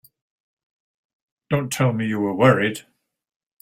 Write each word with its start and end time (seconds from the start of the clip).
Don't 1.51 1.71
tell 1.71 1.93
me 1.93 2.07
you 2.07 2.19
were 2.19 2.33
worried! 2.33 2.87